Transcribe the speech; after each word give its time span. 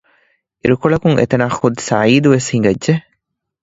އިރުކޮޅަކުން 0.61 1.17
އެތަނަށް 1.19 1.55
ޚުދު 1.61 1.79
ސަޢީދު 1.89 2.27
ވެސް 2.33 2.47
ހިނގައްޖެ 2.53 2.93